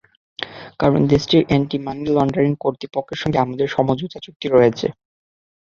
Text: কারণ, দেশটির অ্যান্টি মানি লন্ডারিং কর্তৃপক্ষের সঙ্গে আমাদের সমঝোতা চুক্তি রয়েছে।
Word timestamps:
কারণ, 0.79 1.01
দেশটির 1.07 1.43
অ্যান্টি 1.47 1.77
মানি 1.79 2.03
লন্ডারিং 2.09 2.53
কর্তৃপক্ষের 2.59 3.19
সঙ্গে 3.21 3.37
আমাদের 3.39 3.67
সমঝোতা 3.75 4.17
চুক্তি 4.25 4.47
রয়েছে। 4.49 4.87